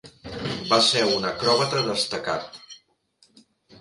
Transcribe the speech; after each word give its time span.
Va 0.69 0.79
ser 0.87 1.03
un 1.17 1.27
acròbata 1.31 1.85
destacat. 1.91 2.59